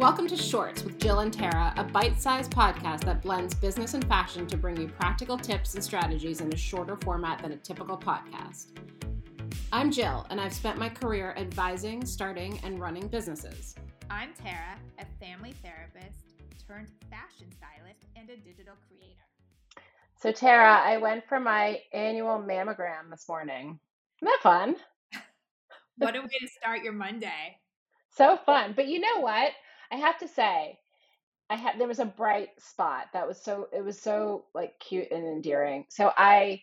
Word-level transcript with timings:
Welcome 0.00 0.28
to 0.28 0.36
Shorts 0.36 0.82
with 0.82 0.98
Jill 0.98 1.18
and 1.18 1.30
Tara, 1.30 1.74
a 1.76 1.84
bite 1.84 2.18
sized 2.18 2.52
podcast 2.52 3.04
that 3.04 3.20
blends 3.20 3.54
business 3.54 3.92
and 3.92 4.02
fashion 4.08 4.46
to 4.46 4.56
bring 4.56 4.80
you 4.80 4.88
practical 4.88 5.36
tips 5.36 5.74
and 5.74 5.84
strategies 5.84 6.40
in 6.40 6.50
a 6.50 6.56
shorter 6.56 6.96
format 6.96 7.42
than 7.42 7.52
a 7.52 7.56
typical 7.58 7.98
podcast. 7.98 8.68
I'm 9.70 9.90
Jill, 9.90 10.26
and 10.30 10.40
I've 10.40 10.54
spent 10.54 10.78
my 10.78 10.88
career 10.88 11.34
advising, 11.36 12.06
starting, 12.06 12.58
and 12.64 12.80
running 12.80 13.08
businesses. 13.08 13.74
I'm 14.08 14.30
Tara, 14.42 14.78
a 14.98 15.04
family 15.22 15.52
therapist 15.62 16.32
turned 16.66 16.88
fashion 17.10 17.52
stylist 17.54 18.06
and 18.16 18.30
a 18.30 18.38
digital 18.38 18.76
creator. 18.88 19.84
So, 20.16 20.32
Tara, 20.32 20.80
I 20.82 20.96
went 20.96 21.28
for 21.28 21.38
my 21.38 21.78
annual 21.92 22.38
mammogram 22.38 23.10
this 23.10 23.26
morning. 23.28 23.78
Isn't 24.22 24.32
that 24.32 24.38
fun? 24.42 24.76
what 25.98 26.16
a 26.16 26.22
way 26.22 26.28
to 26.40 26.48
start 26.48 26.84
your 26.84 26.94
Monday. 26.94 27.58
So 28.16 28.38
fun. 28.46 28.72
But 28.74 28.88
you 28.88 28.98
know 28.98 29.20
what? 29.20 29.52
I 29.92 29.96
have 29.96 30.18
to 30.18 30.28
say, 30.28 30.78
I 31.50 31.56
had 31.56 31.78
there 31.78 31.88
was 31.88 31.98
a 31.98 32.04
bright 32.04 32.50
spot 32.60 33.06
that 33.12 33.26
was 33.26 33.42
so 33.42 33.68
it 33.72 33.84
was 33.84 34.00
so 34.00 34.46
like 34.54 34.78
cute 34.80 35.10
and 35.10 35.24
endearing. 35.26 35.86
So 35.90 36.12
I 36.16 36.62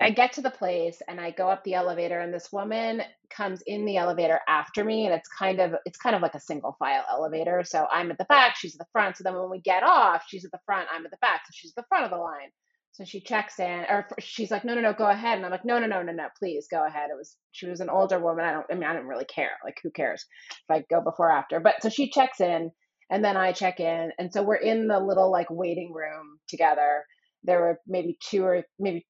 I 0.00 0.10
get 0.10 0.34
to 0.34 0.42
the 0.42 0.50
place 0.50 1.00
and 1.08 1.20
I 1.20 1.30
go 1.30 1.48
up 1.50 1.64
the 1.64 1.74
elevator 1.74 2.20
and 2.20 2.32
this 2.34 2.52
woman 2.52 3.02
comes 3.30 3.62
in 3.66 3.86
the 3.86 3.96
elevator 3.96 4.40
after 4.48 4.84
me 4.84 5.06
and 5.06 5.14
it's 5.14 5.28
kind 5.28 5.60
of 5.60 5.74
it's 5.86 5.98
kind 5.98 6.16
of 6.16 6.22
like 6.22 6.34
a 6.34 6.40
single 6.40 6.76
file 6.78 7.04
elevator. 7.10 7.64
So 7.64 7.86
I'm 7.90 8.10
at 8.10 8.18
the 8.18 8.24
back, 8.26 8.56
she's 8.56 8.74
at 8.74 8.80
the 8.80 8.92
front. 8.92 9.16
So 9.16 9.24
then 9.24 9.34
when 9.34 9.50
we 9.50 9.60
get 9.60 9.82
off, 9.82 10.24
she's 10.28 10.44
at 10.44 10.52
the 10.52 10.60
front, 10.66 10.88
I'm 10.92 11.04
at 11.06 11.10
the 11.12 11.18
back. 11.22 11.42
So 11.46 11.52
she's 11.54 11.72
at 11.76 11.82
the 11.82 11.88
front 11.88 12.04
of 12.04 12.10
the 12.10 12.18
line. 12.18 12.50
So 12.96 13.04
she 13.04 13.20
checks 13.20 13.60
in, 13.60 13.84
or 13.90 14.06
she's 14.18 14.50
like, 14.50 14.64
no, 14.64 14.74
no, 14.74 14.80
no, 14.80 14.94
go 14.94 15.06
ahead. 15.06 15.36
And 15.36 15.44
I'm 15.44 15.50
like, 15.50 15.66
no, 15.66 15.78
no, 15.78 15.86
no, 15.86 16.02
no, 16.02 16.12
no, 16.12 16.28
please 16.38 16.66
go 16.70 16.86
ahead. 16.86 17.10
It 17.10 17.16
was, 17.16 17.36
she 17.52 17.68
was 17.68 17.80
an 17.80 17.90
older 17.90 18.18
woman. 18.18 18.46
I 18.46 18.52
don't, 18.52 18.66
I 18.70 18.74
mean, 18.74 18.84
I 18.84 18.94
don't 18.94 19.04
really 19.04 19.26
care. 19.26 19.50
Like, 19.62 19.76
who 19.82 19.90
cares 19.90 20.24
if 20.50 20.74
I 20.74 20.82
go 20.88 21.02
before 21.02 21.28
or 21.28 21.32
after? 21.32 21.60
But 21.60 21.82
so 21.82 21.90
she 21.90 22.08
checks 22.08 22.40
in 22.40 22.70
and 23.10 23.22
then 23.22 23.36
I 23.36 23.52
check 23.52 23.80
in. 23.80 24.12
And 24.18 24.32
so 24.32 24.42
we're 24.42 24.54
in 24.54 24.88
the 24.88 24.98
little 24.98 25.30
like 25.30 25.50
waiting 25.50 25.92
room 25.92 26.38
together. 26.48 27.04
There 27.44 27.60
were 27.60 27.80
maybe 27.86 28.16
two 28.18 28.44
or 28.44 28.64
maybe 28.78 29.06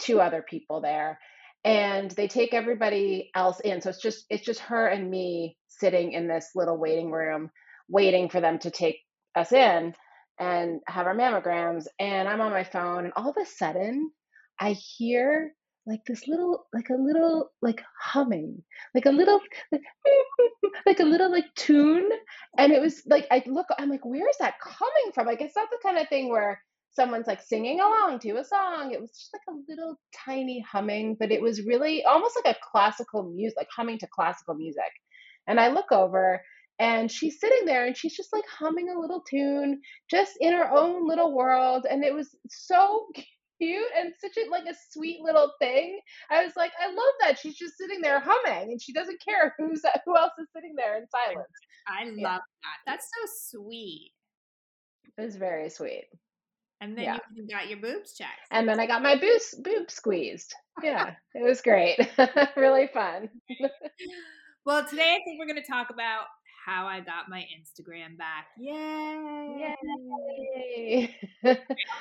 two 0.00 0.20
other 0.20 0.42
people 0.42 0.80
there. 0.80 1.20
And 1.64 2.10
they 2.10 2.26
take 2.26 2.54
everybody 2.54 3.30
else 3.36 3.60
in. 3.60 3.80
So 3.82 3.90
it's 3.90 4.02
just, 4.02 4.24
it's 4.30 4.44
just 4.44 4.60
her 4.62 4.88
and 4.88 5.08
me 5.08 5.56
sitting 5.68 6.10
in 6.10 6.26
this 6.26 6.50
little 6.56 6.76
waiting 6.76 7.12
room, 7.12 7.50
waiting 7.88 8.30
for 8.30 8.40
them 8.40 8.58
to 8.58 8.70
take 8.72 8.96
us 9.36 9.52
in 9.52 9.94
and 10.38 10.80
have 10.86 11.06
our 11.06 11.16
mammograms 11.16 11.86
and 11.98 12.28
I'm 12.28 12.40
on 12.40 12.52
my 12.52 12.64
phone 12.64 13.04
and 13.04 13.12
all 13.16 13.30
of 13.30 13.36
a 13.36 13.46
sudden 13.46 14.10
I 14.60 14.72
hear 14.72 15.52
like 15.86 16.04
this 16.06 16.28
little 16.28 16.66
like 16.74 16.90
a 16.90 16.94
little 16.94 17.50
like 17.62 17.82
humming 18.00 18.62
like 18.94 19.06
a 19.06 19.10
little 19.10 19.40
like, 19.72 19.82
like 20.86 21.00
a 21.00 21.04
little 21.04 21.30
like 21.30 21.46
tune 21.56 22.08
and 22.58 22.72
it 22.72 22.80
was 22.80 23.02
like 23.06 23.26
I 23.30 23.42
look 23.46 23.66
I'm 23.78 23.88
like 23.88 24.04
where 24.04 24.28
is 24.28 24.36
that 24.38 24.60
coming 24.60 25.12
from? 25.14 25.26
Like 25.26 25.40
it's 25.40 25.56
not 25.56 25.68
the 25.70 25.78
kind 25.82 25.98
of 25.98 26.08
thing 26.08 26.28
where 26.28 26.60
someone's 26.90 27.26
like 27.26 27.40
singing 27.42 27.80
along 27.80 28.18
to 28.20 28.36
a 28.36 28.44
song. 28.44 28.92
It 28.92 29.00
was 29.00 29.10
just 29.10 29.30
like 29.32 29.42
a 29.48 29.60
little 29.68 29.96
tiny 30.24 30.60
humming 30.60 31.16
but 31.18 31.32
it 31.32 31.40
was 31.40 31.62
really 31.64 32.04
almost 32.04 32.38
like 32.44 32.54
a 32.54 32.60
classical 32.70 33.22
music 33.22 33.56
like 33.56 33.68
humming 33.74 33.98
to 33.98 34.06
classical 34.14 34.54
music. 34.54 34.92
And 35.46 35.58
I 35.58 35.68
look 35.68 35.90
over 35.90 36.42
and 36.78 37.10
she's 37.10 37.40
sitting 37.40 37.64
there 37.64 37.86
and 37.86 37.96
she's 37.96 38.16
just 38.16 38.32
like 38.32 38.44
humming 38.46 38.88
a 38.88 38.98
little 38.98 39.22
tune 39.28 39.80
just 40.08 40.32
in 40.40 40.52
her 40.52 40.70
own 40.70 41.08
little 41.08 41.34
world 41.34 41.86
and 41.90 42.04
it 42.04 42.14
was 42.14 42.36
so 42.48 43.06
cute 43.60 43.90
and 43.98 44.12
such 44.20 44.36
a 44.36 44.48
like 44.50 44.66
a 44.66 44.74
sweet 44.90 45.20
little 45.20 45.52
thing. 45.60 45.98
I 46.30 46.44
was 46.44 46.54
like 46.56 46.70
i 46.80 46.86
love 46.86 47.14
that 47.20 47.38
she's 47.38 47.56
just 47.56 47.76
sitting 47.76 48.00
there 48.00 48.22
humming 48.24 48.70
and 48.70 48.80
she 48.80 48.92
doesn't 48.92 49.20
care 49.26 49.54
who's 49.58 49.82
who 50.04 50.16
else 50.16 50.32
is 50.38 50.46
sitting 50.54 50.74
there 50.76 50.96
in 50.96 51.06
silence. 51.08 51.48
I 51.86 52.04
love 52.04 52.14
yeah. 52.16 52.28
that. 52.36 52.78
That's 52.86 53.06
so 53.06 53.58
sweet. 53.58 54.12
It 55.16 55.22
was 55.22 55.36
very 55.36 55.70
sweet. 55.70 56.04
And 56.80 56.96
then 56.96 57.04
yeah. 57.04 57.18
you 57.34 57.48
got 57.48 57.68
your 57.68 57.80
boobs 57.80 58.14
checked. 58.14 58.46
And 58.52 58.68
then 58.68 58.78
i 58.78 58.86
got 58.86 59.02
my 59.02 59.16
boobs 59.16 59.56
boob 59.64 59.90
squeezed. 59.90 60.54
Yeah 60.82 61.14
it 61.34 61.42
was 61.42 61.60
great. 61.60 61.98
Really 62.56 62.88
fun. 62.94 63.28
Well 64.64 64.86
today 64.86 65.16
i 65.16 65.24
think 65.24 65.40
we're 65.40 65.46
going 65.46 65.62
to 65.62 65.68
talk 65.68 65.90
about 65.90 66.26
how 66.68 66.86
I 66.86 67.00
got 67.00 67.30
my 67.30 67.46
Instagram 67.56 68.18
back. 68.18 68.48
Yay! 68.58 69.74
Yay! 70.76 71.16
a 71.44 71.56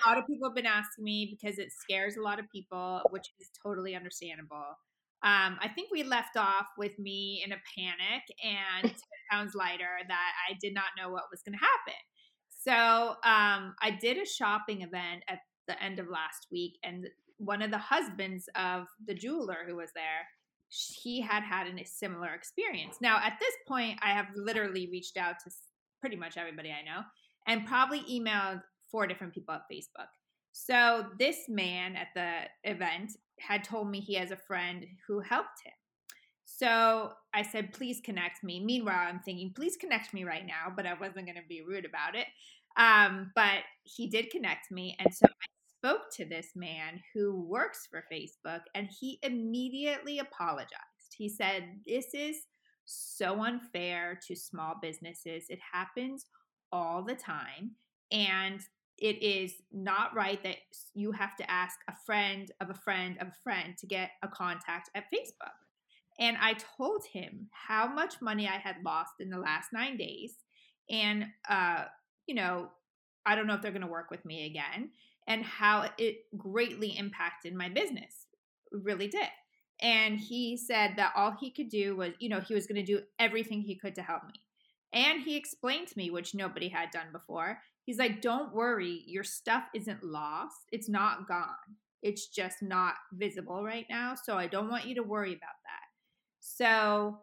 lot 0.05 0.17
of 0.17 0.27
people 0.27 0.49
have 0.49 0.55
been 0.55 0.65
asking 0.65 1.05
me 1.05 1.37
because 1.39 1.57
it 1.57 1.69
scares 1.71 2.17
a 2.17 2.21
lot 2.21 2.37
of 2.37 2.51
people, 2.51 3.01
which 3.11 3.27
is 3.39 3.49
totally 3.63 3.95
understandable. 3.95 4.75
Um, 5.23 5.57
I 5.61 5.69
think 5.73 5.89
we 5.89 6.03
left 6.03 6.35
off 6.35 6.67
with 6.77 6.99
me 6.99 7.41
in 7.45 7.53
a 7.53 7.61
panic 7.77 8.23
and 8.43 8.83
10 8.91 8.99
pounds 9.31 9.55
lighter 9.55 9.99
that 10.05 10.31
I 10.49 10.55
did 10.61 10.73
not 10.73 10.85
know 10.97 11.09
what 11.11 11.23
was 11.31 11.41
going 11.43 11.57
to 11.57 11.65
happen. 11.65 12.01
So 12.49 13.11
um, 13.23 13.73
I 13.81 13.97
did 14.01 14.17
a 14.17 14.25
shopping 14.25 14.81
event 14.81 15.23
at 15.29 15.39
the 15.69 15.81
end 15.81 15.99
of 15.99 16.07
last 16.09 16.47
week, 16.51 16.77
and 16.83 17.07
one 17.37 17.61
of 17.61 17.71
the 17.71 17.77
husbands 17.77 18.49
of 18.55 18.87
the 19.05 19.13
jeweler 19.13 19.59
who 19.65 19.77
was 19.77 19.91
there 19.95 20.27
he 20.69 21.21
had 21.21 21.43
had 21.43 21.67
a 21.67 21.85
similar 21.85 22.33
experience. 22.33 22.97
Now, 23.01 23.17
at 23.17 23.37
this 23.39 23.53
point, 23.67 23.99
I 24.01 24.09
have 24.09 24.27
literally 24.35 24.87
reached 24.91 25.17
out 25.17 25.35
to 25.43 25.51
pretty 25.99 26.15
much 26.15 26.37
everybody 26.37 26.69
I 26.71 26.83
know 26.83 27.03
and 27.47 27.65
probably 27.65 28.01
emailed 28.01 28.61
four 28.91 29.07
different 29.07 29.33
people 29.33 29.55
at 29.55 29.61
Facebook. 29.71 30.07
So, 30.51 31.05
this 31.19 31.47
man 31.47 31.95
at 31.95 32.07
the 32.15 32.69
event 32.69 33.11
had 33.39 33.63
told 33.63 33.89
me 33.89 33.99
he 33.99 34.15
has 34.15 34.31
a 34.31 34.37
friend 34.37 34.85
who 35.07 35.19
helped 35.19 35.61
him. 35.63 35.73
So, 36.45 37.11
I 37.33 37.43
said, 37.43 37.73
please 37.73 38.01
connect 38.03 38.43
me. 38.43 38.59
Meanwhile, 38.59 39.07
I'm 39.07 39.19
thinking, 39.19 39.53
please 39.55 39.77
connect 39.77 40.13
me 40.13 40.23
right 40.23 40.45
now, 40.45 40.73
but 40.75 40.85
I 40.85 40.95
wasn't 40.95 41.25
going 41.25 41.35
to 41.35 41.47
be 41.47 41.61
rude 41.61 41.85
about 41.85 42.15
it. 42.15 42.27
Um, 42.77 43.31
but 43.35 43.63
he 43.83 44.07
did 44.07 44.29
connect 44.29 44.71
me. 44.71 44.95
And 44.99 45.13
so 45.13 45.25
I 45.25 45.45
spoke 45.77 46.11
to 46.15 46.25
this 46.25 46.49
man 46.55 47.01
who 47.13 47.41
works 47.41 47.87
for 47.89 48.03
Facebook 48.11 48.61
and 48.73 48.89
he 48.99 49.19
immediately 49.21 50.19
apologized. 50.19 51.13
He 51.15 51.29
said, 51.29 51.63
This 51.85 52.13
is 52.13 52.37
so 52.85 53.43
unfair 53.43 54.19
to 54.27 54.35
small 54.35 54.75
businesses. 54.81 55.45
It 55.49 55.59
happens 55.73 56.25
all 56.71 57.03
the 57.03 57.15
time. 57.15 57.71
And 58.11 58.61
it 58.97 59.21
is 59.21 59.53
not 59.71 60.15
right 60.15 60.41
that 60.43 60.57
you 60.95 61.11
have 61.11 61.35
to 61.35 61.51
ask 61.51 61.77
a 61.87 61.93
friend 62.05 62.51
of 62.61 62.69
a 62.69 62.73
friend 62.73 63.17
of 63.21 63.27
a 63.27 63.43
friend 63.43 63.77
to 63.77 63.85
get 63.85 64.11
a 64.23 64.27
contact 64.27 64.89
at 64.95 65.05
Facebook. 65.13 65.53
And 66.19 66.35
I 66.41 66.55
told 66.77 67.03
him 67.13 67.47
how 67.51 67.87
much 67.87 68.21
money 68.21 68.47
I 68.47 68.57
had 68.57 68.77
lost 68.83 69.13
in 69.19 69.29
the 69.29 69.37
last 69.37 69.71
nine 69.71 69.97
days. 69.97 70.33
And, 70.89 71.27
uh, 71.47 71.85
you 72.25 72.33
know, 72.33 72.69
I 73.23 73.35
don't 73.35 73.45
know 73.45 73.53
if 73.53 73.61
they're 73.61 73.71
going 73.71 73.81
to 73.81 73.87
work 73.87 74.09
with 74.09 74.25
me 74.25 74.47
again 74.47 74.89
and 75.27 75.43
how 75.43 75.89
it 75.97 76.17
greatly 76.37 76.97
impacted 76.97 77.53
my 77.53 77.69
business. 77.69 78.27
It 78.71 78.79
really 78.83 79.07
did. 79.07 79.29
And 79.81 80.19
he 80.19 80.57
said 80.57 80.93
that 80.97 81.13
all 81.15 81.35
he 81.39 81.51
could 81.51 81.69
do 81.69 81.95
was, 81.95 82.13
you 82.19 82.29
know, 82.29 82.39
he 82.39 82.53
was 82.53 82.65
going 82.65 82.83
to 82.83 82.93
do 82.93 83.01
everything 83.19 83.61
he 83.61 83.75
could 83.75 83.95
to 83.95 84.01
help 84.01 84.23
me. 84.25 84.33
And 84.93 85.21
he 85.21 85.35
explained 85.35 85.87
to 85.89 85.97
me, 85.97 86.09
which 86.09 86.33
nobody 86.33 86.69
had 86.69 86.89
done 86.91 87.07
before. 87.11 87.59
He's 87.83 87.99
like, 87.99 88.21
don't 88.21 88.53
worry, 88.53 89.03
your 89.05 89.23
stuff 89.23 89.65
isn't 89.75 90.03
lost. 90.03 90.55
It's 90.71 90.89
not 90.89 91.27
gone. 91.27 91.75
It's 92.01 92.27
just 92.27 92.61
not 92.61 92.95
visible 93.13 93.63
right 93.63 93.85
now. 93.89 94.15
So 94.15 94.37
I 94.37 94.47
don't 94.47 94.69
want 94.69 94.85
you 94.85 94.95
to 94.95 95.03
worry 95.03 95.31
about 95.31 95.41
that. 95.65 95.87
So 96.39 97.19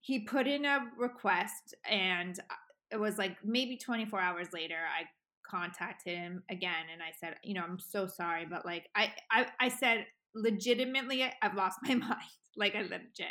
he 0.00 0.20
put 0.20 0.46
in 0.46 0.64
a 0.64 0.80
request, 0.98 1.74
and 1.88 2.38
uh, 2.38 2.54
it 2.90 2.98
was 2.98 3.18
like 3.18 3.36
maybe 3.44 3.76
24 3.76 4.20
hours 4.20 4.48
later, 4.52 4.76
I 4.76 5.04
contacted 5.48 6.16
him 6.16 6.42
again 6.50 6.86
and 6.92 7.02
I 7.02 7.12
said, 7.18 7.36
you 7.42 7.54
know, 7.54 7.62
I'm 7.62 7.78
so 7.78 8.06
sorry, 8.06 8.46
but 8.48 8.64
like 8.64 8.88
I 8.96 9.12
I, 9.30 9.46
I 9.60 9.68
said 9.68 10.06
legitimately 10.34 11.24
I've 11.42 11.54
lost 11.54 11.78
my 11.82 11.94
mind. 11.94 12.20
Like 12.56 12.74
I 12.74 12.82
legit. 12.82 13.26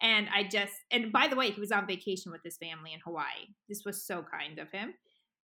And 0.00 0.28
I 0.34 0.44
just 0.44 0.74
and 0.90 1.12
by 1.12 1.28
the 1.28 1.36
way, 1.36 1.50
he 1.50 1.60
was 1.60 1.72
on 1.72 1.86
vacation 1.86 2.30
with 2.30 2.42
his 2.44 2.56
family 2.56 2.92
in 2.92 3.00
Hawaii. 3.04 3.54
This 3.68 3.82
was 3.84 4.04
so 4.04 4.24
kind 4.30 4.58
of 4.58 4.70
him. 4.70 4.94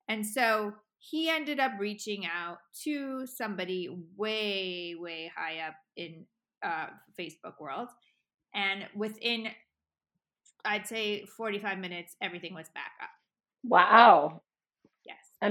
And 0.08 0.24
so 0.24 0.74
he 0.98 1.28
ended 1.28 1.60
up 1.60 1.72
reaching 1.78 2.24
out 2.24 2.58
to 2.84 3.26
somebody 3.26 3.88
way, 4.16 4.94
way 4.98 5.30
high 5.36 5.66
up 5.66 5.74
in 5.96 6.24
uh, 6.62 6.86
Facebook 7.18 7.60
world. 7.60 7.88
And 8.54 8.86
within, 8.94 9.48
I'd 10.64 10.86
say 10.86 11.26
45 11.36 11.78
minutes, 11.78 12.16
everything 12.22 12.54
was 12.54 12.68
back 12.74 12.92
up. 13.02 13.10
Wow. 13.64 14.42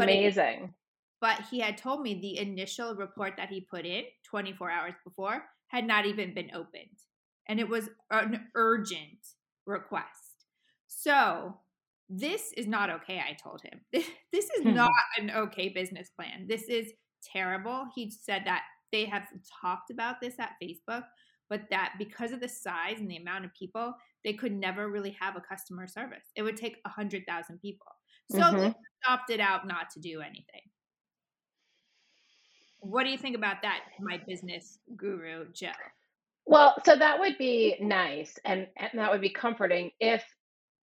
Amazing. 0.02 0.74
But, 1.22 1.38
but 1.38 1.48
he 1.50 1.60
had 1.60 1.78
told 1.78 2.02
me 2.02 2.20
the 2.20 2.38
initial 2.38 2.96
report 2.96 3.34
that 3.38 3.50
he 3.50 3.62
put 3.62 3.86
in 3.86 4.04
24 4.26 4.70
hours 4.70 4.94
before 5.04 5.44
had 5.68 5.86
not 5.86 6.06
even 6.06 6.34
been 6.34 6.52
opened. 6.54 7.00
And 7.48 7.60
it 7.60 7.68
was 7.68 7.90
an 8.12 8.48
urgent 8.56 9.20
request. 9.66 10.46
So 10.88 11.58
this 12.10 12.52
is 12.56 12.68
not 12.68 12.90
okay, 12.90 13.20
I 13.20 13.34
told 13.34 13.62
him. 13.62 13.82
This 14.32 14.50
is 14.58 14.64
hmm. 14.64 14.74
not 14.74 14.92
an 15.20 15.32
okay 15.32 15.70
business 15.70 16.10
plan. 16.10 16.48
This 16.48 16.64
is 16.64 16.92
terrible. 17.32 17.86
He 17.96 18.12
said 18.12 18.44
that 18.46 18.64
they 18.92 19.06
have 19.06 19.24
talked 19.62 19.90
about 19.92 20.22
this 20.22 20.36
at 20.40 20.52
Facebook, 20.62 21.04
but 21.50 21.64
that 21.70 21.94
because 21.98 22.32
of 22.32 22.40
the 22.40 22.50
size 22.50 23.00
and 23.00 23.10
the 23.10 23.18
amount 23.18 23.46
of 23.46 23.54
people, 23.54 23.94
they 24.24 24.34
could 24.34 24.54
never 24.54 24.90
really 24.90 25.16
have 25.20 25.36
a 25.36 25.42
customer 25.42 25.88
service. 25.88 26.32
It 26.36 26.44
would 26.44 26.58
take 26.58 26.78
a 26.86 26.90
hundred 26.90 27.24
thousand 27.28 27.60
people. 27.60 27.88
So 28.32 28.40
mm-hmm. 28.40 28.58
they 28.58 28.74
opted 29.08 29.40
out 29.40 29.68
not 29.68 29.90
to 29.92 30.00
do 30.00 30.22
anything. 30.22 30.62
What 32.80 33.04
do 33.04 33.10
you 33.10 33.18
think 33.18 33.36
about 33.36 33.62
that, 33.62 33.82
my 34.00 34.20
business 34.28 34.80
guru, 34.98 35.46
Joe? 35.54 35.72
Well, 36.46 36.76
so 36.86 36.96
that 36.96 37.20
would 37.20 37.38
be 37.38 37.78
nice 37.80 38.38
and, 38.44 38.68
and 38.78 38.92
that 38.96 39.12
would 39.12 39.22
be 39.22 39.30
comforting 39.30 39.92
if 40.00 40.24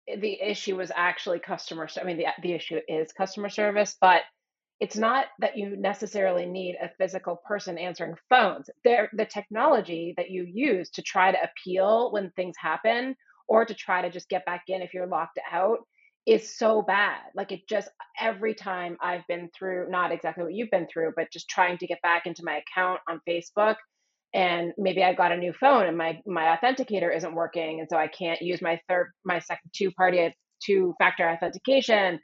the 0.06 0.40
issue 0.40 0.76
was 0.76 0.90
actually 0.94 1.38
customer 1.38 1.88
I 1.98 2.04
mean 2.04 2.18
the 2.18 2.26
the 2.42 2.52
issue 2.52 2.78
is 2.88 3.12
customer 3.12 3.48
service, 3.48 3.96
but 4.00 4.22
it's 4.80 4.96
not 4.96 5.26
that 5.38 5.56
you 5.56 5.76
necessarily 5.76 6.46
need 6.46 6.76
a 6.82 6.90
physical 6.98 7.40
person 7.46 7.78
answering 7.78 8.16
phones. 8.28 8.68
There 8.84 9.08
the 9.12 9.24
technology 9.24 10.14
that 10.16 10.30
you 10.30 10.44
use 10.44 10.90
to 10.90 11.02
try 11.02 11.30
to 11.32 11.38
appeal 11.42 12.12
when 12.12 12.30
things 12.30 12.56
happen 12.58 13.16
or 13.48 13.64
to 13.64 13.74
try 13.74 14.02
to 14.02 14.10
just 14.10 14.28
get 14.28 14.44
back 14.44 14.64
in 14.68 14.82
if 14.82 14.92
you're 14.92 15.06
locked 15.06 15.38
out 15.50 15.78
is 16.26 16.56
so 16.56 16.82
bad. 16.82 17.20
Like 17.34 17.52
it 17.52 17.68
just 17.68 17.88
every 18.20 18.54
time 18.54 18.96
I've 19.00 19.26
been 19.28 19.50
through 19.56 19.90
not 19.90 20.12
exactly 20.12 20.44
what 20.44 20.54
you've 20.54 20.70
been 20.70 20.86
through, 20.92 21.12
but 21.16 21.30
just 21.32 21.48
trying 21.48 21.78
to 21.78 21.86
get 21.86 22.00
back 22.02 22.26
into 22.26 22.44
my 22.44 22.60
account 22.60 23.00
on 23.08 23.20
Facebook 23.28 23.76
and 24.34 24.72
maybe 24.76 25.02
I 25.04 25.14
got 25.14 25.32
a 25.32 25.36
new 25.36 25.52
phone 25.52 25.86
and 25.86 25.96
my 25.96 26.20
my 26.26 26.56
authenticator 26.56 27.14
isn't 27.16 27.34
working 27.34 27.80
and 27.80 27.88
so 27.88 27.96
I 27.96 28.08
can't 28.08 28.42
use 28.42 28.60
my 28.60 28.80
third 28.88 29.12
my 29.24 29.38
second 29.38 29.70
two 29.72 29.92
party 29.92 30.34
two 30.62 30.94
factor 30.98 31.28
authentication 31.28 32.18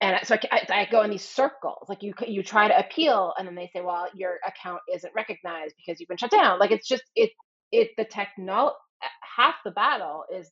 and 0.00 0.26
so 0.26 0.36
I, 0.52 0.66
I, 0.70 0.88
go 0.90 1.02
in 1.02 1.10
these 1.10 1.24
circles 1.24 1.88
like 1.88 2.02
you 2.02 2.14
you 2.26 2.42
try 2.42 2.68
to 2.68 2.78
appeal 2.78 3.34
and 3.36 3.46
then 3.46 3.54
they 3.54 3.70
say 3.74 3.82
well 3.82 4.08
your 4.14 4.38
account 4.46 4.80
isn't 4.92 5.12
recognized 5.14 5.74
because 5.76 6.00
you've 6.00 6.08
been 6.08 6.18
shut 6.18 6.30
down 6.30 6.58
like 6.58 6.70
it's 6.70 6.88
just 6.88 7.02
it 7.14 7.30
it 7.72 7.90
the 7.98 8.04
technology 8.04 8.74
half 9.36 9.54
the 9.64 9.70
battle 9.70 10.24
is 10.34 10.50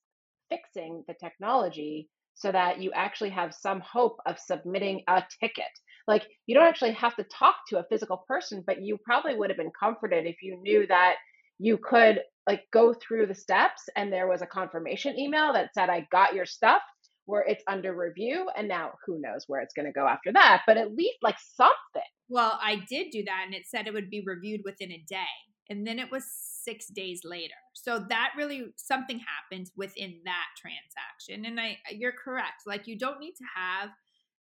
fixing 0.51 1.05
the 1.09 1.15
technology 1.15 2.09
so 2.37 2.53
that 2.53 2.81
you 2.81 2.93
actually 2.95 3.31
have 3.31 3.55
some 3.55 3.81
hope 3.81 4.19
of 4.27 4.39
submitting 4.39 5.03
a 5.09 5.25
ticket. 5.41 5.65
Like 6.07 6.25
you 6.47 6.55
don't 6.55 6.69
actually 6.69 6.93
have 6.93 7.17
to 7.17 7.25
talk 7.25 7.57
to 7.69 7.79
a 7.79 7.87
physical 7.91 8.25
person 8.29 8.63
but 8.67 8.83
you 8.83 8.99
probably 9.05 9.35
would 9.35 9.51
have 9.51 9.57
been 9.57 9.73
comforted 9.79 10.27
if 10.27 10.37
you 10.43 10.57
knew 10.63 10.87
that 10.87 11.17
you 11.59 11.79
could 11.79 12.21
like 12.47 12.63
go 12.73 12.95
through 12.95 13.27
the 13.27 13.35
steps 13.35 13.83
and 13.97 14.13
there 14.13 14.29
was 14.29 14.43
a 14.43 14.47
confirmation 14.47 15.19
email 15.19 15.53
that 15.53 15.71
said 15.75 15.89
i 15.91 16.07
got 16.13 16.35
your 16.35 16.47
stuff 16.47 16.83
where 17.25 17.43
it's 17.43 17.65
under 17.67 17.95
review 17.95 18.47
and 18.57 18.69
now 18.69 18.93
who 19.05 19.21
knows 19.21 19.45
where 19.49 19.61
it's 19.61 19.75
going 19.75 19.87
to 19.87 19.93
go 19.93 20.07
after 20.07 20.33
that 20.33 20.63
but 20.67 20.77
at 20.77 20.95
least 20.95 21.17
like 21.23 21.37
something. 21.57 22.03
Well 22.29 22.59
i 22.63 22.77
did 22.89 23.09
do 23.11 23.25
that 23.25 23.43
and 23.47 23.55
it 23.55 23.67
said 23.67 23.87
it 23.87 23.95
would 23.95 24.11
be 24.11 24.23
reviewed 24.25 24.61
within 24.65 24.93
a 24.93 25.05
day 25.09 25.25
and 25.69 25.87
then 25.87 25.99
it 25.99 26.11
was 26.11 26.25
six 26.67 26.89
days 26.89 27.23
later. 27.25 27.55
So 27.73 28.05
that 28.09 28.31
really 28.37 28.67
something 28.77 29.21
happened 29.21 29.71
within 29.77 30.21
that 30.25 30.47
transaction. 30.57 31.47
And 31.47 31.61
i 31.61 31.77
you're 31.91 32.13
correct. 32.13 32.63
Like 32.67 32.87
you 32.87 32.99
don't 32.99 33.21
need 33.21 33.35
to 33.37 33.45
have 33.55 33.91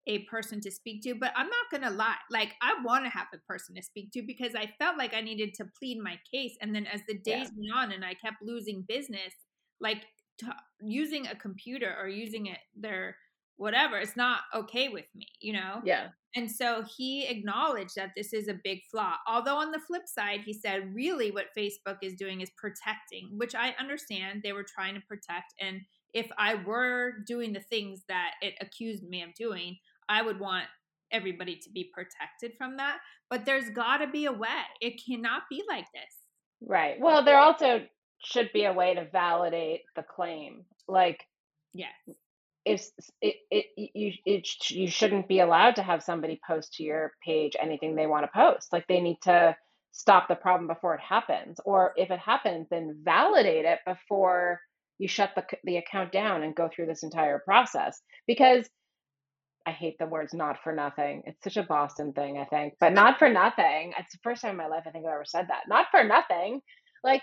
a 0.06 0.21
person 0.25 0.61
to 0.61 0.71
speak 0.71 1.03
to 1.03 1.15
but 1.15 1.32
i'm 1.35 1.47
not 1.47 1.71
gonna 1.71 1.91
lie 1.91 2.17
like 2.31 2.53
i 2.61 2.75
want 2.85 3.05
to 3.05 3.09
have 3.09 3.26
a 3.32 3.38
person 3.49 3.75
to 3.75 3.82
speak 3.82 4.12
to 4.12 4.21
because 4.21 4.55
i 4.55 4.71
felt 4.79 4.99
like 4.99 5.15
i 5.15 5.21
needed 5.23 5.55
to 5.55 5.65
plead 5.79 5.99
my 5.99 6.19
case. 6.31 6.59
And 6.61 6.75
then 6.75 6.87
as 6.87 7.00
the 7.09 7.15
days 7.15 7.50
yeah. 7.56 7.75
went 7.75 7.75
on 7.75 7.93
and 7.93 8.05
i 8.05 8.12
kept 8.12 8.43
losing 8.43 8.85
business 8.87 9.32
like 9.81 10.05
t- 10.38 10.47
using 10.82 11.26
a 11.26 11.35
computer 11.35 11.97
or 11.99 12.06
using 12.06 12.47
it 12.47 12.59
their 12.79 13.17
whatever 13.56 13.97
it's 13.97 14.15
not 14.15 14.41
okay 14.55 14.91
with 14.91 15.06
me 15.15 15.26
you 15.41 15.55
know? 15.55 15.81
Yeah 15.85 16.09
and 16.36 16.50
so 16.50 16.84
he 16.96 17.26
acknowledged 17.26 17.94
that 17.96 18.10
this 18.16 18.32
is 18.32 18.48
a 18.48 18.60
big 18.64 18.81
flaw 18.90 19.14
although 19.26 19.56
on 19.56 19.70
the 19.70 19.81
flip 19.81 20.06
side 20.06 20.40
he 20.44 20.52
said 20.52 20.94
really 20.94 21.31
what 21.31 21.46
facebook 21.56 21.98
is 22.02 22.14
doing 22.14 22.40
is 22.40 22.50
protecting 22.56 23.31
which 23.36 23.54
i 23.54 23.75
understand 23.78 24.40
they 24.42 24.52
were 24.52 24.64
trying 24.64 24.94
to 24.94 25.00
protect 25.02 25.54
and 25.60 25.81
if 26.12 26.28
i 26.38 26.54
were 26.54 27.12
doing 27.26 27.52
the 27.52 27.60
things 27.60 28.02
that 28.08 28.32
it 28.42 28.54
accused 28.60 29.02
me 29.04 29.22
of 29.22 29.34
doing 29.34 29.76
I 30.08 30.22
would 30.22 30.40
want 30.40 30.66
everybody 31.10 31.56
to 31.56 31.70
be 31.70 31.90
protected 31.92 32.56
from 32.56 32.76
that. 32.76 32.98
But 33.30 33.44
there's 33.44 33.70
got 33.70 33.98
to 33.98 34.06
be 34.06 34.26
a 34.26 34.32
way. 34.32 34.48
It 34.80 35.00
cannot 35.04 35.42
be 35.50 35.62
like 35.69 35.87
this. 35.92 36.14
Right. 36.60 36.96
Well, 37.00 37.25
there 37.25 37.38
also 37.38 37.87
should 38.25 38.50
be 38.52 38.64
a 38.64 38.72
way 38.72 38.94
to 38.94 39.06
validate 39.10 39.82
the 39.96 40.02
claim. 40.02 40.64
Like, 40.88 41.25
yes. 41.72 41.92
If 42.64 42.87
it, 43.20 43.37
it 43.50 43.66
you 43.76 44.12
it 44.26 44.49
you 44.70 44.88
shouldn't 44.88 45.28
be 45.28 45.40
allowed 45.40 45.76
to 45.76 45.82
have 45.82 46.02
somebody 46.02 46.40
post 46.46 46.75
to 46.75 46.82
your 46.84 47.12
page 47.25 47.56
anything 47.61 47.94
they 47.94 48.06
want 48.06 48.25
to 48.25 48.31
post. 48.34 48.72
Like 48.72 48.87
they 48.88 49.00
need 49.00 49.19
to 49.25 49.56
stop 49.93 50.28
the 50.28 50.34
problem 50.34 50.66
before 50.69 50.94
it 50.94 51.00
happens, 51.00 51.61
or 51.64 51.93
if 51.96 52.11
it 52.11 52.19
happens, 52.20 52.69
then 52.70 52.99
validate 53.05 53.64
it 53.66 53.81
before 53.87 54.61
you 54.99 55.08
shut 55.08 55.31
the 55.37 55.44
the 55.64 55.78
account 55.78 56.12
down 56.12 56.43
and 56.43 56.55
go 56.56 56.69
through 56.75 56.87
this 56.87 57.02
entire 57.05 57.40
process. 57.40 58.00
Because 58.26 58.69
I 59.66 59.70
hate 59.72 59.96
the 59.99 60.06
words 60.06 60.34
not 60.34 60.58
for 60.62 60.75
nothing. 60.75 61.22
It's 61.26 61.43
such 61.44 61.56
a 61.56 61.62
Boston 61.62 62.12
thing, 62.12 62.38
I 62.38 62.44
think. 62.44 62.75
But 62.81 62.93
not 62.93 63.19
for 63.19 63.31
nothing. 63.31 63.93
It's 63.99 64.12
the 64.12 64.19
first 64.22 64.43
time 64.43 64.52
in 64.52 64.56
my 64.56 64.66
life 64.66 64.84
I 64.87 64.90
think 64.90 65.06
I've 65.06 65.14
ever 65.14 65.25
said 65.25 65.46
that. 65.49 65.64
Not 65.69 65.87
for 65.90 66.05
nothing. 66.05 66.61
Like 67.05 67.22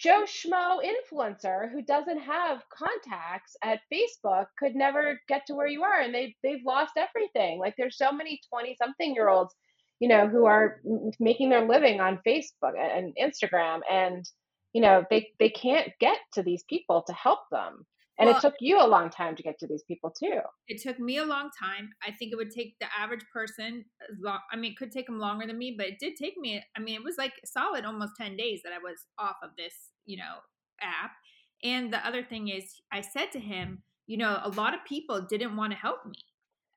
Joe 0.00 0.24
Schmo 0.24 0.80
influencer 0.82 1.70
who 1.70 1.82
doesn't 1.82 2.20
have 2.20 2.62
contacts 2.70 3.54
at 3.62 3.80
Facebook 3.92 4.46
could 4.58 4.74
never 4.74 5.20
get 5.28 5.46
to 5.46 5.54
where 5.54 5.66
you 5.66 5.82
are 5.82 6.00
and 6.00 6.14
they 6.14 6.34
they've 6.42 6.64
lost 6.64 6.92
everything. 6.96 7.58
Like 7.58 7.74
there's 7.76 7.98
so 7.98 8.10
many 8.10 8.40
20 8.48 8.76
something 8.76 9.14
year 9.14 9.28
olds, 9.28 9.54
you 9.98 10.08
know, 10.08 10.26
who 10.26 10.46
are 10.46 10.80
making 11.20 11.50
their 11.50 11.68
living 11.68 12.00
on 12.00 12.20
Facebook 12.26 12.78
and 12.78 13.14
Instagram 13.20 13.80
and 13.90 14.24
you 14.72 14.80
know, 14.80 15.04
they 15.10 15.28
they 15.38 15.50
can't 15.50 15.90
get 16.00 16.16
to 16.34 16.42
these 16.42 16.64
people 16.68 17.02
to 17.06 17.12
help 17.12 17.40
them. 17.50 17.84
And 18.18 18.28
well, 18.28 18.36
it 18.36 18.40
took 18.40 18.54
you 18.60 18.78
a 18.82 18.86
long 18.86 19.08
time 19.08 19.34
to 19.36 19.42
get 19.42 19.58
to 19.60 19.66
these 19.66 19.82
people 19.84 20.10
too. 20.10 20.40
It 20.68 20.82
took 20.82 20.98
me 20.98 21.16
a 21.16 21.24
long 21.24 21.48
time. 21.58 21.90
I 22.06 22.10
think 22.10 22.32
it 22.32 22.36
would 22.36 22.50
take 22.50 22.74
the 22.78 22.86
average 22.98 23.24
person 23.32 23.84
long. 24.20 24.40
I 24.52 24.56
mean, 24.56 24.72
it 24.72 24.76
could 24.76 24.92
take 24.92 25.06
them 25.06 25.18
longer 25.18 25.46
than 25.46 25.56
me, 25.56 25.74
but 25.76 25.86
it 25.86 25.98
did 25.98 26.16
take 26.16 26.36
me. 26.36 26.62
I 26.76 26.80
mean, 26.80 26.96
it 26.96 27.04
was 27.04 27.16
like 27.16 27.32
solid 27.46 27.84
almost 27.84 28.12
10 28.20 28.36
days 28.36 28.60
that 28.64 28.74
I 28.74 28.78
was 28.78 29.06
off 29.18 29.36
of 29.42 29.50
this, 29.56 29.74
you 30.04 30.18
know, 30.18 30.34
app. 30.82 31.12
And 31.62 31.92
the 31.92 32.06
other 32.06 32.22
thing 32.22 32.48
is, 32.48 32.64
I 32.92 33.00
said 33.00 33.32
to 33.32 33.40
him, 33.40 33.82
you 34.06 34.18
know, 34.18 34.40
a 34.42 34.50
lot 34.50 34.74
of 34.74 34.84
people 34.86 35.22
didn't 35.22 35.56
want 35.56 35.72
to 35.72 35.78
help 35.78 36.04
me. 36.04 36.18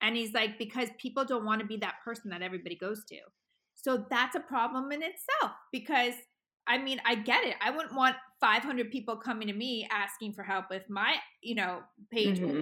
And 0.02 0.16
he's 0.16 0.34
like, 0.34 0.58
because 0.58 0.90
people 0.98 1.26
don't 1.26 1.46
want 1.46 1.62
to 1.62 1.68
be 1.68 1.78
that 1.78 1.96
person 2.06 2.30
that 2.30 2.42
everybody 2.42 2.76
goes 2.76 3.04
to. 3.10 3.18
So 3.76 4.06
that's 4.10 4.36
a 4.36 4.40
problem 4.40 4.92
in 4.92 5.02
itself 5.02 5.52
because 5.72 6.14
I 6.68 6.78
mean, 6.78 7.02
I 7.06 7.16
get 7.16 7.44
it. 7.44 7.56
I 7.62 7.72
wouldn't 7.72 7.96
want 7.96 8.16
500 8.40 8.92
people 8.92 9.18
coming 9.18 9.48
to 9.48 9.54
me 9.54 9.88
asking 9.92 10.34
for 10.34 10.44
help 10.44 10.66
with 10.70 10.84
my, 10.90 11.16
you 11.42 11.56
know, 11.56 11.80
page. 12.12 12.40
Mm-hmm. 12.40 12.62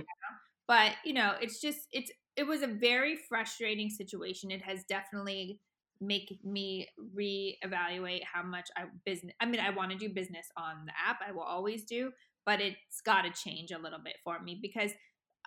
But, 0.68 0.94
you 1.06 1.14
know, 1.14 1.34
it's 1.42 1.60
just, 1.60 1.80
it's, 1.92 2.12
it 2.36 2.44
was 2.44 2.62
a 2.62 2.68
very 2.68 3.18
frustrating 3.30 3.90
situation. 3.90 4.52
It 4.52 4.62
has 4.64 4.84
definitely 4.88 5.60
make 6.00 6.40
me 6.44 6.88
reevaluate 7.16 8.22
how 8.32 8.42
much 8.44 8.70
I 8.76 8.86
business. 9.06 9.34
I 9.40 9.46
mean, 9.46 9.60
I 9.60 9.70
want 9.70 9.92
to 9.92 9.98
do 9.98 10.10
business 10.10 10.48
on 10.58 10.86
the 10.86 10.94
app. 11.08 11.20
I 11.28 11.32
will 11.32 11.44
always 11.44 11.84
do, 11.84 12.12
but 12.46 12.60
it's 12.60 13.02
got 13.06 13.22
to 13.22 13.32
change 13.32 13.72
a 13.72 13.78
little 13.78 14.00
bit 14.04 14.16
for 14.24 14.40
me 14.42 14.58
because 14.62 14.92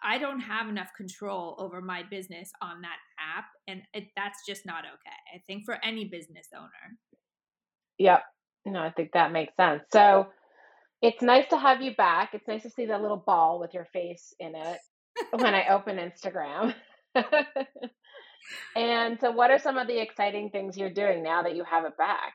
I 0.02 0.18
don't 0.18 0.40
have 0.40 0.68
enough 0.68 0.90
control 0.96 1.56
over 1.58 1.80
my 1.80 2.02
business 2.02 2.50
on 2.60 2.82
that 2.82 2.98
app, 3.18 3.46
and 3.66 3.82
it, 3.94 4.08
that's 4.16 4.40
just 4.46 4.66
not 4.66 4.84
okay. 4.84 5.16
I 5.34 5.42
think 5.46 5.64
for 5.64 5.78
any 5.82 6.04
business 6.04 6.48
owner. 6.54 6.98
Yep, 7.98 8.22
no, 8.66 8.80
I 8.80 8.90
think 8.90 9.12
that 9.12 9.32
makes 9.32 9.54
sense. 9.56 9.82
So 9.92 10.28
it's 11.02 11.22
nice 11.22 11.46
to 11.50 11.58
have 11.58 11.82
you 11.82 11.94
back. 11.94 12.30
It's 12.32 12.48
nice 12.48 12.62
to 12.62 12.70
see 12.70 12.86
that 12.86 13.02
little 13.02 13.22
ball 13.24 13.60
with 13.60 13.74
your 13.74 13.86
face 13.92 14.32
in 14.40 14.54
it 14.54 14.78
when 15.32 15.54
I 15.54 15.68
open 15.68 15.96
Instagram. 15.96 16.74
and 18.76 19.18
so, 19.20 19.30
what 19.30 19.50
are 19.50 19.58
some 19.58 19.76
of 19.76 19.86
the 19.86 20.00
exciting 20.00 20.50
things 20.50 20.76
you're 20.76 20.90
doing 20.90 21.22
now 21.22 21.42
that 21.42 21.56
you 21.56 21.64
have 21.64 21.84
it 21.84 21.96
back? 21.96 22.32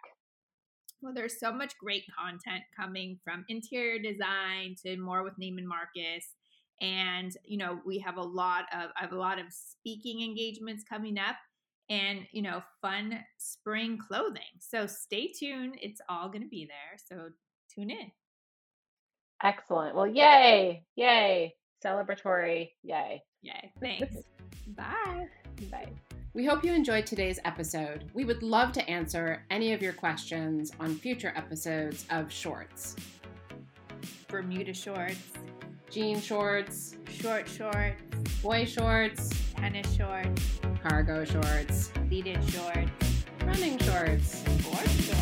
Well, 1.01 1.13
there's 1.13 1.39
so 1.39 1.51
much 1.51 1.77
great 1.77 2.03
content 2.17 2.63
coming 2.77 3.19
from 3.24 3.45
interior 3.48 4.00
design 4.00 4.75
to 4.86 4.98
more 4.98 5.24
with 5.24 5.33
Neiman 5.41 5.63
Marcus. 5.63 6.25
And, 6.81 7.31
you 7.45 7.57
know, 7.57 7.79
we 7.86 8.00
have 8.00 8.17
a 8.17 8.21
lot 8.21 8.65
of, 8.74 8.89
I 8.98 9.01
have 9.01 9.13
a 9.13 9.17
lot 9.17 9.39
of 9.39 9.45
speaking 9.50 10.21
engagements 10.21 10.83
coming 10.88 11.17
up 11.17 11.36
and 11.89 12.25
you 12.31 12.41
know 12.41 12.62
fun 12.81 13.19
spring 13.38 13.98
clothing. 13.98 14.41
So 14.60 14.88
stay 14.88 15.31
tuned 15.38 15.77
it's 15.81 16.01
all 16.10 16.29
going 16.29 16.43
to 16.43 16.48
be 16.48 16.65
there 16.65 16.98
so 16.98 17.29
tune 17.74 17.91
in. 17.91 18.12
Excellent. 19.43 19.96
Well 19.96 20.08
yay 20.08 20.86
yay 20.96 21.55
celebratory 21.84 22.72
yay. 22.84 23.24
Yay 23.41 23.72
thanks. 23.79 24.15
Bye. 24.75 25.27
Bye. 25.72 25.89
We 26.34 26.46
hope 26.46 26.63
you 26.63 26.74
enjoyed 26.74 27.08
today's 27.08 27.39
episode. 27.43 28.12
We 28.13 28.24
would 28.24 28.43
love 28.43 28.72
to 28.74 28.88
answer 28.88 29.46
any 29.50 29.74
of 29.74 29.81
your 29.81 29.93
questions 29.93 30.72
on 30.79 30.96
future 30.96 31.34
episodes 31.36 32.05
of 32.12 32.31
Shorts. 32.31 32.96
Bermuda 34.27 34.74
shorts, 34.74 35.17
jean 35.89 36.22
shorts, 36.22 36.96
short 37.10 37.50
shorts, 37.50 38.01
boy 38.43 38.63
shorts, 38.65 39.29
tennis 39.55 39.91
shorts, 39.96 40.60
cargo 40.83 41.25
shorts, 41.25 41.91
pleated 42.07 42.43
shorts, 42.50 43.25
running 43.45 43.77
shorts. 43.79 44.43
For 44.43 44.89
sure. 44.89 45.19